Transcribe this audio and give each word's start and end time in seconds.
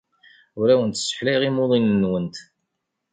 Ur 0.59 0.67
awent-sseḥlayeɣ 0.73 1.41
imuḍinen-nwent. 1.49 2.37